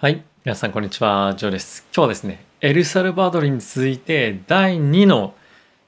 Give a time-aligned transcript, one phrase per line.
[0.00, 0.22] はい。
[0.44, 1.34] 皆さん、こんにちは。
[1.36, 1.84] ジョーです。
[1.92, 5.34] 今日はですね、エルサルバドルに続いて第2の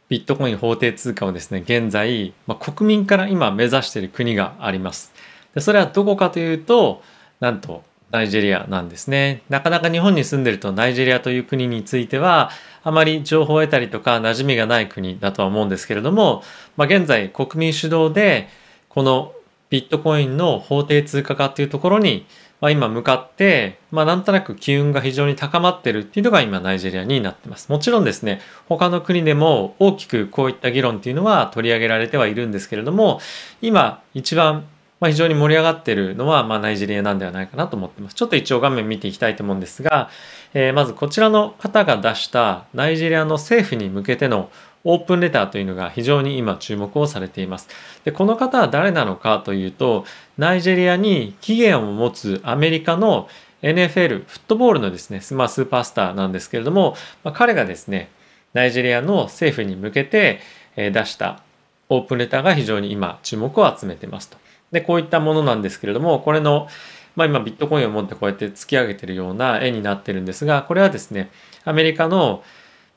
[0.08, 5.12] ビットコイン法定通貨をですね、現在、まあ、国民から今目指している国があります。
[5.54, 7.04] でそれはどこかというと、
[7.38, 9.42] なんとナイジェリアなんですね。
[9.48, 12.50] なかなか日本に住んでるとナイジェリアという国については、
[12.82, 16.42] あまり情報を得たりとか馴染みがない国だとは思うんですけれども、
[16.76, 18.48] まあ、現在国民主導で
[18.88, 19.34] この
[19.70, 22.26] ビットコインの法定通貨化っていうところに
[22.60, 27.70] まあ、今向かって、まあ、なんとなく機運が非常に高まってるっていうのが今ナイジェリアになってます。
[27.70, 33.20] もちろんですね、他の国でも大きくこういった議論っていうのは取り上げられてはいるんですけれども、
[33.62, 34.66] 今一番
[35.00, 38.14] まあ、非常に盛り上がってるのは、まあ、ナイジェリアなんではないかなと思ってます。
[38.14, 40.10] ちょっと一応画面見ていきたいと思うんですが、
[40.52, 44.50] えー、まずこちらの方が出したナイジェリアの政府に向けての
[44.84, 47.68] オープンレターというのが非常に今注目をされています。
[48.04, 50.04] でこの方は誰なのかというと
[50.38, 53.28] ナイジェリアに起源を持つアメリカの
[53.62, 58.10] NFL フットボールのですね、まあ、スーパースターなんですけれども、まあ、彼がですね
[58.54, 60.40] ナイジェリアの政府に向けて
[60.76, 61.42] 出した
[61.90, 64.38] オープンレターが非常に今注目を集めてますと。
[64.72, 66.68] でこういったものなんですけれどもこれの
[67.16, 71.30] まあ、今ビットコインを持ってこうやって突き上げてるような絵になってるんですがこれはですね
[71.64, 72.42] アメリカの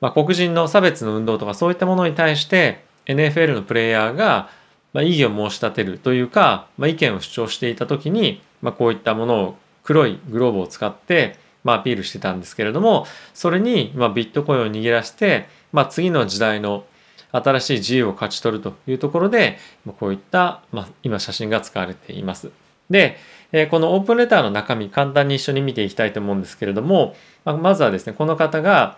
[0.04, 4.50] まあ、黒人の差別の運動とかそういったものに対して NFL のプレイヤーが、
[4.92, 16.84] まあ、異議を申し立てるというか、まあ、意見を主張していた時に、まあ、こういったものを黒いグローブを使って、ま、アピールしてたんですけれどもそれに、ま、ビットコインを握らして、ま、次の時代の
[17.31, 22.52] 新しい自由を勝ち取るというところでまこういった、ま、今写真が使われています。
[22.90, 23.16] で、
[23.54, 27.16] えこのオープンレターの中身簡単に一緒に見ていきたいと思うんですけれども
[27.46, 28.98] ままずはですねこの方が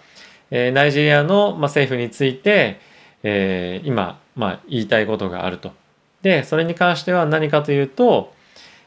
[0.51, 2.79] え、ナイジェリアの、ま、政府について、
[3.23, 5.71] えー、今、まあ、言いたいことがあると。
[6.21, 8.33] でそれに関しては何かというと、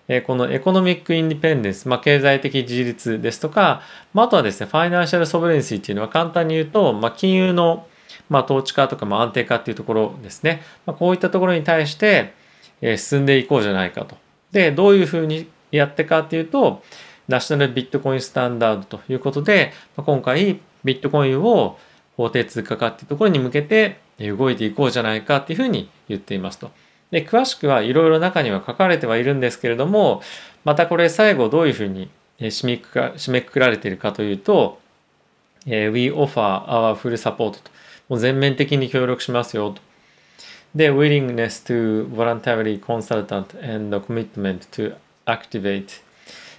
[0.09, 3.83] え、この economic independence、まあ、経済的自立ですとか、
[4.15, 7.87] まあ、あとはですね financial sovereignty っていうのは簡単に言うと、まあ、金融の、
[8.29, 12.33] まあ、統治化とか、まあ、安定化っていうところですね、まあ、こういったところに対して、
[12.81, 14.17] えー、進んでいこうじゃないかと。
[14.51, 16.83] でどういうふうにやってかっていうと
[17.29, 21.79] ナショナルビットコインスタンダードということで、今回ビットコインを
[22.17, 26.71] 法定通貨化っていうところに向けて動いていこうじゃないかっていうふうに言っていますと。
[27.11, 30.21] で詳しくはいろいろ中には書かれてはいるんですけれども
[30.65, 34.79] またこれ最後どういうふうに締めくか締めくくられているかというと
[35.65, 37.71] 「We offer our full support」と
[38.09, 39.89] もう全面的に協力しますよと。
[40.75, 44.95] で、willingness to voluntarily consultant and commitment to
[45.27, 46.03] activate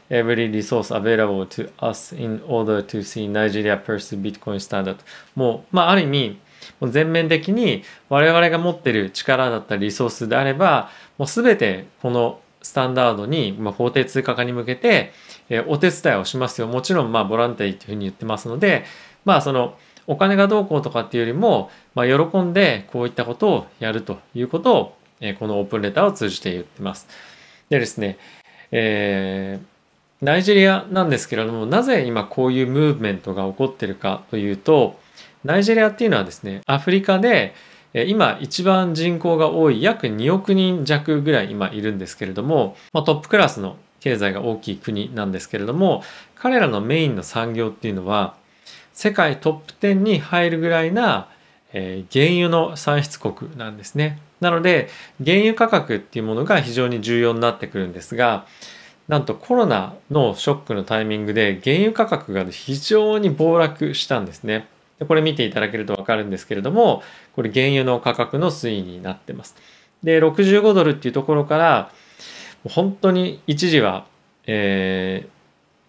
[0.10, 4.98] every resource available to us in order to see Nigeria pursue Bitcoin standard
[5.36, 6.40] もう、まあ、ある意味
[6.80, 15.14] もう全面的に我々が持ってる力だったりリソースであればもう全てこのスタンダードに、まあ、法定通貨化に向けて、
[15.50, 18.84] えー、お手伝いをしますよもちろんまあボランティアというふうに言ってますので
[19.24, 19.78] まあその
[20.08, 27.08] お金がどうこうとかっていうよりも、まあ、喜んでこういったことをやるということを、えー、このオープンレターを通じて言ってます。
[27.70, 28.18] でですね、
[28.72, 29.69] えー
[30.22, 35.00] ナイジェリアなんですけれどもなぜ今こういうムーブメントが起こってるかというと
[35.44, 37.54] ナイジェリアっていうのはですねアフリカで
[37.94, 46.04] 今一番人口が多い約2億人弱ぐらい今いるんですけれども、まあ、トップクラスの経済が大きい国なんですけれども
[46.36, 48.36] 彼らのメインの産業っていうのは
[48.94, 51.30] 世界トップ10に入るぐらいな、
[51.72, 54.20] 原油の産出国なんですね。
[54.42, 54.90] なので
[55.24, 58.46] 原油価格っていうものが非常に重要になってくるんですが
[59.10, 64.68] なんとコロナのショックのタイミングで原油価格が非常に暴落したんですね。
[65.00, 67.02] でこれ見ていただけると分かるんですけれども、
[67.36, 69.56] これ原油の価格の推移になってます。
[70.04, 71.92] で、65ドルっていうところから、
[72.66, 74.06] 本当に一時は、
[74.46, 75.28] え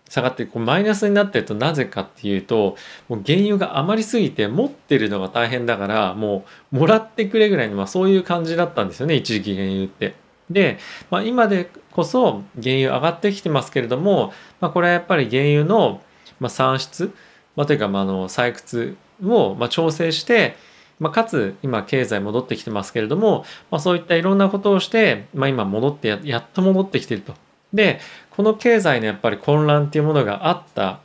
[0.08, 2.76] ー、下がってこうマイナスになってるとなぜかっていうと
[3.08, 10.14] もう原油が余りすぎて持ってるのが大変だからもうもらってくれぐらいの、まあ、そういう感じだったんですよね一時期原油って。
[10.50, 10.78] で、
[11.10, 16.02] まあ、今でこそ原油上がってきてますけれども、まあ、これはやっぱり原油の
[16.48, 17.14] 産出、
[17.56, 20.56] まあ、というかまあの採掘をま調整して、
[20.98, 27.34] まあ、かつ今経済戻ってきてますけれども、まあ、そういったいろんなことをして、まあ、今戻ってやっと戻ってきてると。
[27.72, 28.00] で
[28.30, 31.00] この経済のやっぱり混乱っていうものがあった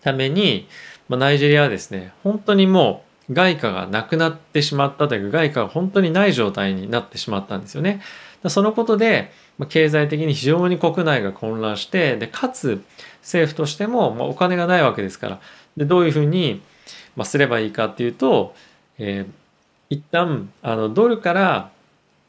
[0.00, 0.66] ために、
[1.08, 8.00] まあ、ナイジェリアはですね本当にもう外貨がなくなってしまったというか外貨が本当にない状態になってしまったんですよね。
[8.48, 9.32] そのことで
[9.68, 12.82] 経済的に非常に国内が混乱してでかつ
[13.22, 15.40] 政府としても、お金がないわけですから
[15.76, 16.62] でどういうふうに、
[17.24, 18.54] すればいいかっていうと、
[18.98, 19.32] えー、
[19.88, 21.70] 一旦あのドルから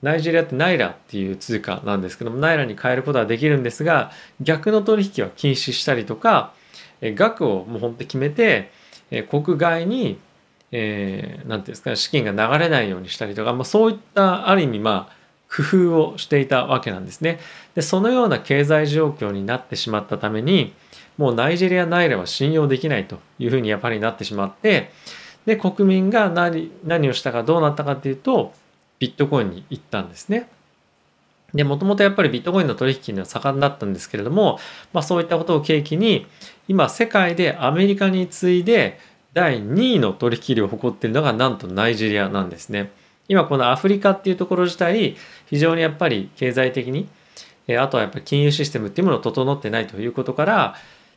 [0.02, 6.54] ナイジェリアってナイラっていう通貨なんですけどもナイラに変えることはできるんですが逆の取引は禁止したりとか
[7.02, 8.72] 額をもう本当に決めて
[9.30, 10.20] 国外に
[10.72, 15.18] えー、なんていうんですか資金が流れないようにしたりとか、まあ、そういったある意味まあ
[15.50, 17.40] 工夫をしていたわけなんですね。
[17.76, 20.74] でそのような経済状況になってしまったために
[21.18, 24.92] もうナイジェリアナイラは信用できないというふうにやっぱりなってしまって
[25.46, 28.54] で国民が何何をしたかどうなったかっていうと
[29.00, 30.50] ビットコインに行ったんですね。
[31.54, 34.60] でもともとやっぱりビットコインの取引には盛んだったんですけれども、
[34.92, 36.28] まあ、そういったことを契機に
[36.68, 39.00] 今世界でアメリカに次いで
[39.34, 42.92] 第2位の取引量を誇っているのがなんとナイジェリアなんですね。
[43.28, 45.16] 今このアフリカっていうところ自体
[45.48, 47.08] 非常にやっぱり経済的に
[47.78, 50.76] あとはやっぱり金融システムっていうものを整ってないということから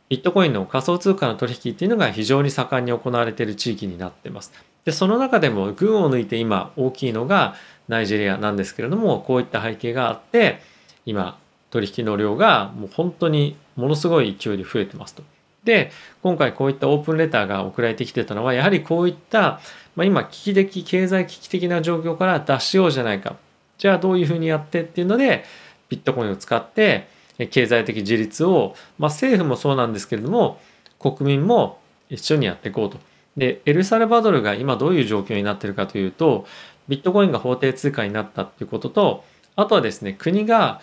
[0.09, 4.51] ビットコインの仮想通貨の取引っていうのが非常に盛んに行われている地域になってます。
[4.83, 7.55] でその中でも群を抜いて今大きいのが
[7.87, 10.59] ナイジェリアなんですけれどもこういった背景があって
[11.05, 11.37] 今
[11.69, 15.23] 取引の量がもう本当にものすごい勢いで増えてますと。
[15.63, 15.91] で
[16.23, 19.59] 今回こういったオープンレターが送られてきてたのはやはりこういった、
[19.95, 23.35] まあ、今危機的経済危機的な状況から脱しようじゃないか
[23.77, 25.43] じゃあどういうふうにやってっていうので
[25.89, 27.07] ビットコインを使って
[27.49, 30.59] 経済的自立を、まあ、政府もそうなんですけれども
[30.99, 31.79] 国民も
[32.09, 32.97] 一緒にやっていこうと。
[33.37, 36.45] でエルサルバドルが今どういう状況になってるかというと
[36.89, 39.23] ビットコインが法定通貨になったっていうことと
[39.55, 40.81] あとはですね国が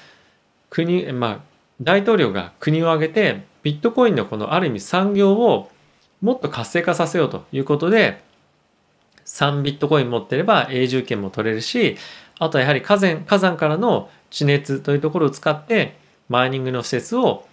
[0.70, 1.40] 国まあ
[1.82, 5.70] 大統領が国を挙げてビットコインのこのある意味産業を
[6.20, 8.22] もっと活性化させようということで
[9.26, 11.96] 3ビットコイン持ってれば永住権も取れるし
[12.38, 15.96] あとはやはり火山火山からの地熱というところを使って
[16.28, 17.46] マイニングの施設を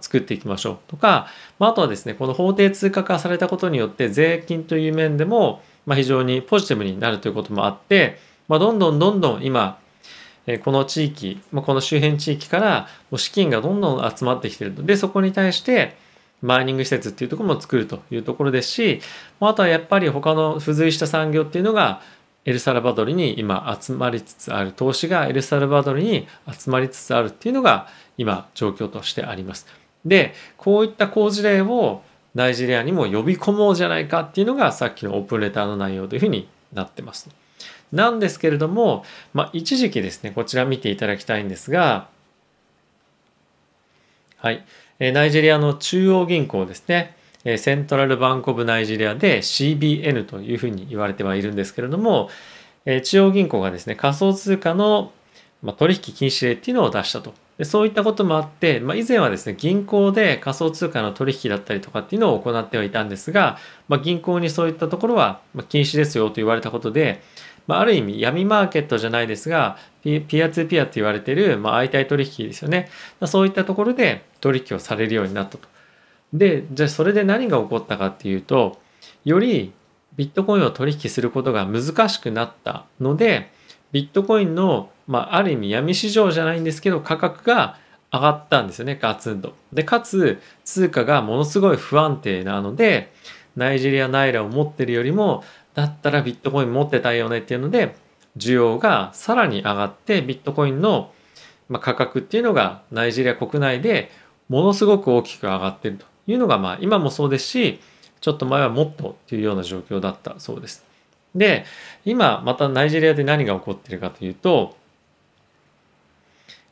[0.00, 8.18] 作っていきましょうとか、まあ、とはですねこの法定通貨化されたことによって税金という面でも、ま、非常にポジティブになるということもあって、
[8.48, 9.78] まあ、どんどんどんどん今
[10.62, 15.96] この地域、この周辺地域から資金がどんどん集まってきてるでそこに対して
[16.42, 19.00] マイニング施設っていうところも作るというところですし
[19.40, 22.02] あとはやっぱり他の付随した産業っていうのが
[22.44, 27.88] エルサルバドルに今集まりつつある投資がエルサルバドルに集まりつつあるっていうのが
[28.18, 29.66] 今状況としてあります。
[30.04, 32.02] でこういった好事例を
[32.34, 37.30] ナイジェリアにも呼び込もうじゃないかっていうのがさっきのオープンレターの内容というふうになってます。
[37.94, 42.08] なんですけれども、まあ、一時期ですね、こちら見ていただきたいんですが、
[44.36, 44.64] はい、
[44.98, 47.16] ナイジェリアの中央銀行ですね、
[47.56, 52.30] セントラルバンクオブナイジェリアで CBN というふうに言われてはいるんですけれども、
[52.84, 55.12] 中央銀行がですね、仮想通貨の
[55.78, 57.32] 取引禁止令っていうのを出したと。
[57.56, 67.22] でそういったこともあって、まあ、以前はですね、銀行で仮想通貨の取引だったりとかっていうのを行ってはいたんですが、まあ、銀行にそういったところは禁止ですよと言われたことで、
[67.66, 72.88] まあ、ある意味闇マーケットじゃないですがピアツーピアと言われている、まあ、相対取引ですよね
[73.26, 75.68] そういったところで取引をされるようになったと。
[76.32, 78.80] でじゃあそれで何が起こったかっていうと
[79.24, 79.72] より
[80.16, 83.50] ビットコインを取引することが難しくなったので
[83.92, 87.78] ビットコインの、まあ、ある意味闇市場じゃないんですけど価格が
[88.12, 89.54] 上がったんですよねガツンと。
[89.72, 93.12] でかつ通貨がものすごい不安定なので
[93.56, 97.96] ナイジェリアナイラを持ってるよりもだったらビットコイン持ってたいよねっていうので
[98.36, 101.12] 需要がさらに上がってビットコインの
[101.80, 104.10] 価格っていうのがナイジェリア国内で
[104.48, 107.80] ものすごく大きく上がってるというのがまあ今もそうですし
[108.20, 110.84] ちょっと前はもっとっていうような状況だったそうです。
[111.34, 111.64] で
[112.04, 114.76] 今またナイジェリアで何が起こってるかというと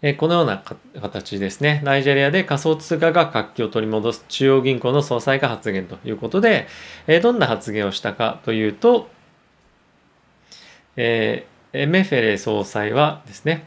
[0.02, 0.62] えこのような
[1.00, 1.80] 形ですね。
[1.84, 6.66] ナイジェリアで仮想通貨が活気を取り戻す中央銀行の総裁が発言ということで、
[7.06, 9.08] えどんな発言をしたかというと、
[10.96, 13.64] えー、エメフェレ総裁はですね、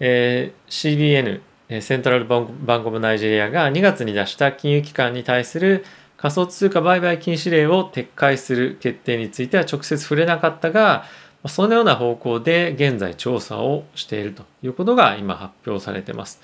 [0.00, 5.84] えー、CBN、セントラルバンクオブナイジェリアが2月に出した金融機関に対する
[6.16, 11.04] 仮想通貨売買禁止令を撤回する決定については直接触れなかったが、
[11.46, 16.40] そのような方向で現在調査をしているということが今発表されています。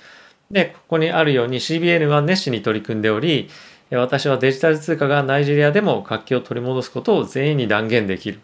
[0.50, 3.50] で、ここにあるように CBN は熱心に取り組んでおり、
[3.90, 8.40] 私はデジタル通貨がナイジェリアでも活気を取り戻すことを全員に断言できる。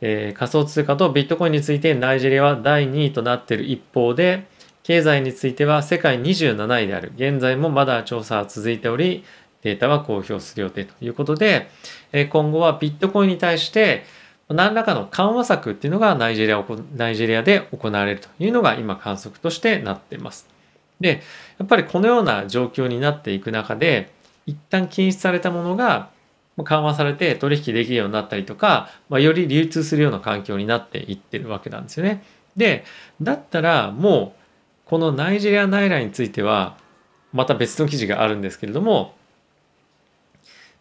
[0.00, 4.46] えー、仮想通貨とビットコインについてナイジェリアは第2位となっている一方で、
[4.82, 7.12] 経済については世界27位である。
[7.16, 9.24] 現在もまだ調査は続いており、
[9.62, 11.68] データは公表する予定ということで、
[12.30, 14.04] 今後はビットコインに対して
[14.48, 16.64] 何らかの緩和策っていうのがナイジェリア
[16.96, 20.46] ナイジェリアで行われるというのが今観測としてなっています。
[21.00, 21.22] で、
[21.58, 24.12] やっぱりこのような状況になっていく中で、
[24.46, 26.10] 一旦禁止されたものが
[26.62, 32.22] 緩和されて取引できるようになったりとか、まあ、より流通するような環境になっていってるわけなんですよね。
[32.56, 32.84] で
[33.20, 36.76] だったらもうこのナイジェリアナイラについては
[37.32, 39.16] また別の記事があるんですけれども、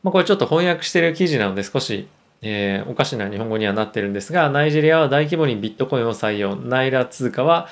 [0.03, 2.07] まあ、これちょっと翻訳してる記事なので少し、
[2.45, 7.69] えー、おかしな日本語にはなってるんですがナイジェリアは大規模にビットコインを採用ナイラ通貨は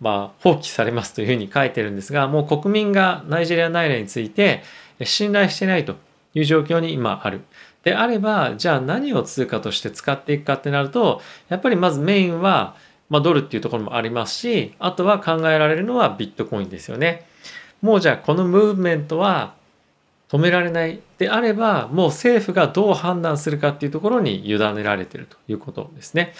[0.00, 4.62] まあ放棄されますというふうに書いてるんですがもう国民がナイジェリアナイラについて
[5.02, 5.96] 信頼してないと
[6.34, 7.42] いう状況に今ある。
[7.82, 12.76] であればじゃあ何を通貨として使っていくかってなるとやっぱりまずメインは、
[13.10, 17.26] まあ、ドルっていうところもありますしあとは考えられるのはビットコインですよね。
[17.80, 19.54] もうじゃあこのムーブメントは
[20.32, 26.32] 止められないであればもう政府がどう判断するかっていうところに委ねられているということですね。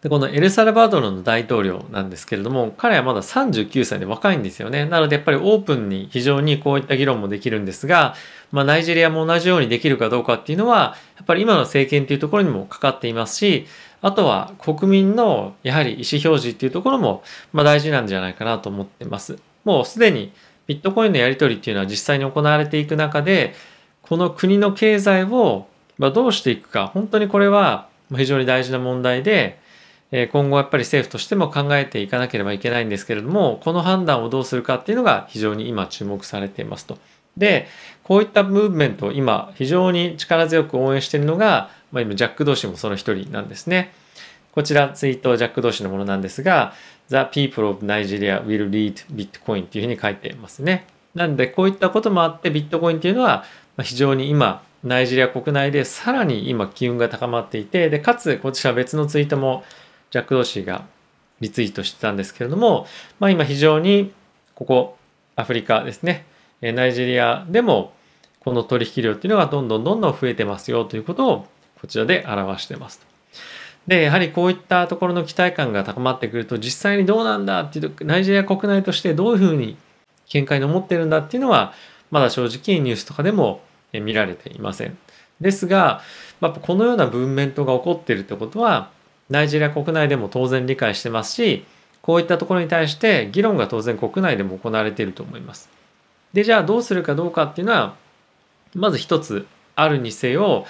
[0.00, 4.84] でこのエルサルバドルの大統領なんですけれども彼はまだ39歳で若いんですよね。
[4.84, 8.14] なのでやっぱりオープンに非常にこういった議論もできるんですが、
[8.52, 13.66] まあ、ナイジェリアも同じようにできるかどうかっていうのはやっぱり今の政権っていうところにもかかっていますし
[14.02, 19.40] あとは国民のやはり意思表示っていうところもま大事なんじゃないかなと思ってます。
[19.64, 20.32] もうすでに
[20.66, 23.54] ビットコインのやり取りっていうのは実際に行われていく中で
[24.02, 25.66] この国の経済を
[25.98, 29.58] どうしていくか本当にこれは非常に大事な問題で
[30.32, 36.98] 今後やっぱり政府としても考えていかなければいけないんですけれどもこの判断をどうするかっていうのが非常に今注目されていますと。
[37.36, 37.66] で
[38.02, 43.92] こういったムーブメントを今非常に力強く応援しているのが、まあ、今ジャック・ドー氏もその一人なんですね。
[44.52, 46.72] こちらツイートジャック・ドー氏のものなんですが
[47.08, 50.86] The people of Nigeria will lead Bitcoin っていうふうに書いてますね。
[51.14, 53.44] なんでこういったこともあってビットコインっていうのは
[53.82, 59.64] 非常に今ナイジェリア国内でさらに今機運が高まっていてでかつこちら別のツイートも
[60.10, 60.84] ジャック・ドーシーが
[61.40, 62.86] リツイートしてたんですけれども、
[63.18, 64.12] まあ、今非常に
[64.54, 64.98] ここ
[65.36, 66.26] アフリカですね
[66.60, 67.92] ナイジェリアでも
[68.40, 71.46] この取引量っていうのがどんどんどんどん増えてますよということを
[71.80, 73.04] こちらで表してます。
[73.86, 79.76] で、やはりこういったところの期待感が高まってくると、実際にどうなんだっていうと、ナイジェリア国内としてどういうふうに
[80.28, 81.72] 見解の持ってるんだっていうのは、
[82.10, 83.60] まだ正直ニュースとかでも
[83.92, 84.98] 見られていません。
[85.40, 86.00] ですが、
[86.40, 88.90] まあ、このような文面とが起こっているってことは、
[89.30, 91.64] ナイジェリア国内でも当然理解してますし、
[92.02, 95.68] こういったところに対して議論が当然国内でも行われていると思います。
[96.32, 97.96] で、じゃあどうするかどうかっていうのは、
[98.74, 100.66] まず一つあるにせよ、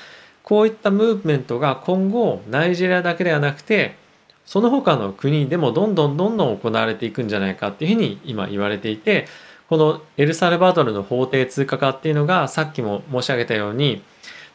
[0.47, 3.97] こういったムーブメントが今後ナイジェリアだけではなくて
[4.45, 9.27] その他の国でもどんどんどんどん行われていくんじゃないかっていうふうに今言われていて
[9.69, 14.03] このエルサルバドルの法定通貨化っていうのがさっきも申し上げたように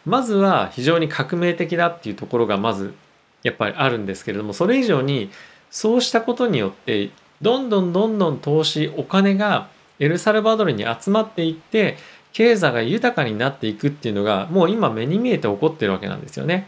[0.05, 2.93] まずは非常に革命的だっていうところがまず
[3.43, 5.29] やっぱりあるんですけれどもそれ以上に
[5.69, 7.09] そうしたことによって
[7.41, 9.67] どんどんどんどん投資お金が
[9.99, 11.97] エルサルバドルに集まっていって
[12.33, 16.67] 経済が豊かになっていくっていうのがもう今目に見えて起こってるわけなんですよね。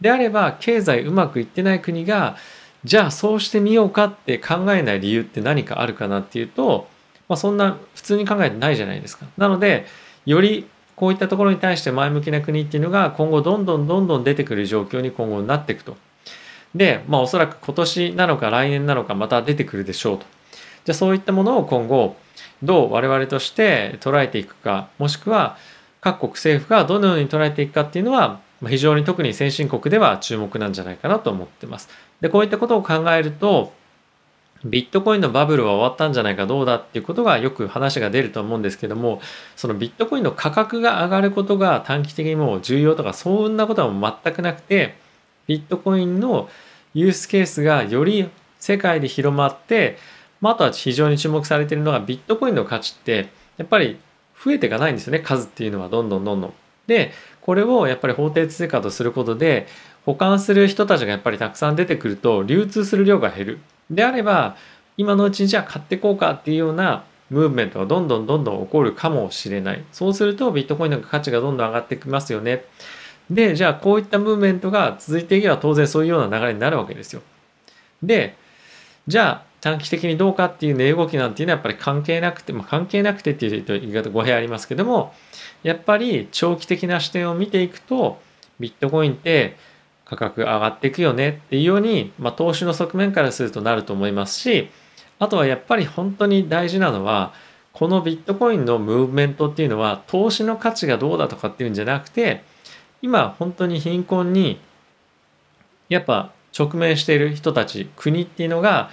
[0.00, 2.36] であれば経済うまくいってない国が
[2.84, 6.88] じゃあそうしてみようかって考えない理由って何かあるかなっていうと、
[7.28, 9.26] まあ、そんな普通に考えてないじゃないですか。
[9.36, 9.86] なので
[10.26, 10.66] より
[10.96, 15.96] こういったところに対して前向きな国っていうのが今後どんどんどんどん出てくる状況に今後なっていくと。
[16.74, 20.26] で、まあおそらく今年なのか来年なのかまた出てくるでしょうと。
[20.84, 22.16] じゃあそういったものを今後
[22.62, 25.56] どう我々として捉えていくかもしくは
[26.00, 31.88] 各国政府がどのように捉えていくかっていうのは非常に特に先進国では注目なんじゃないかなと思ってます。
[32.20, 33.72] でこういったことを考えると
[34.64, 39.20] ビットコインのバブルは終わったんじゃないかどうだっていうことがよく話が出ると思うんですけども
[39.56, 44.94] そのビットコインの価格が上がることが短期的にもう重要とかそんなことは全くなくて
[45.48, 46.48] ビットコインの
[46.94, 49.98] ユースケースがより世界で広まって
[50.42, 53.98] まあ、あとは非常に注目されているのがビットコインの価値ってやっぱり
[54.44, 56.52] 増えていかないんですよね数っていうのはどんどんどんどん。
[56.86, 59.66] でこれをやっぱり法定通貨とすることで
[60.04, 63.58] 保管する人たちがやっぱりたくさん出てくると流通する量が減る。
[63.88, 64.56] であれば
[64.96, 69.84] 今のうちにじゃあ買ってこうかっていうようなムーブメントがどんどんどんどん起こるかもしれない。
[69.92, 72.64] そうするとビットコインの価値がどんどん上がってきますよね。
[73.30, 77.22] で、じゃあこういったムーブメントが続いていけば当然そういうような流れになるわけですよ。
[78.02, 78.36] で、
[79.06, 85.14] じゃあ短期的にどうかっていう値動きなんていうのはやっぱり関係なくて、まあ、関係なくてっていう言い方語弊ありますけども
[85.62, 88.20] やっぱり長期的な視点を見ていくと
[88.58, 89.56] ビットコインって
[90.04, 94.68] 価格上がっていくよねっていうように、まあ、投資の側面からするとなると思いますし
[95.20, 97.32] あとはやっぱり本当に大事なのは
[97.72, 102.42] このビットコインのムーブメントっていうのは投資の価値がどうだとかっていうんじゃなくて
[103.00, 104.60] 今本当に貧困に
[105.88, 108.90] やっぱ直面している人たち国っていうのが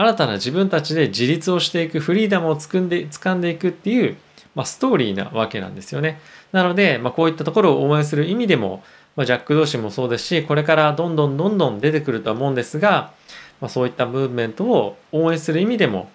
[0.00, 4.16] 新たな自分たちで自立をしていくフリーダムをつくんで掴んでいくっていう、
[4.54, 6.18] まあ、ストーリーなわけなんですよね。
[6.52, 8.82] なので、まあ、こういったところを応援する意味でも、
[9.14, 13.12] まあ、ジャック同士もそうですしこれからどんどんどんどん出てくるとは思うんですが、
[13.60, 16.08] まあ、そういったムーブメントを応援する意味でも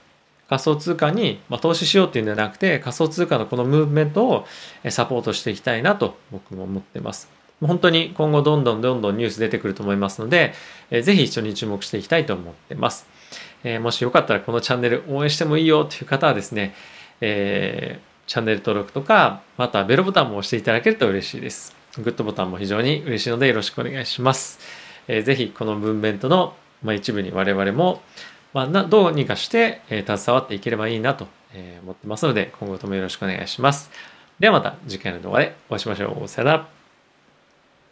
[0.50, 4.48] 仮想通貨にま投資しようっていうんじゃなくて仮想通貨のこのムーブメントを
[4.90, 7.35] サポートしていきたいなと僕も思ってます。
[7.62, 10.54] 本当に今後どんどんどんどんニュース出てくると思いますので、
[10.92, 13.08] えー、ぜひ一緒に注目していきたいと思ってます。
[13.64, 16.76] えー、もしよかったらこのチャンネル応援してもいいよという方はですね、
[17.22, 21.76] えー、チャンネル登録とか、またベルボタンも押していただけると嬉しいです。
[21.98, 24.60] グッドボタンも非常に嬉しいのでよろしくお願いします。
[25.08, 28.02] えー、ぜひこの文面との、まあ、一部に我々も、
[28.54, 31.28] まあ、などうにかして、えー、携わっていければいいなと、
[31.84, 33.90] 思ってますので今後ともよろしくお願いします。
[34.40, 36.28] ではまた次回の動画でお会いしましょう。
[36.28, 36.75] さよなら。